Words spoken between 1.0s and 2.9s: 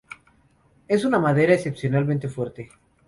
una madera excepcionalmente fuerte.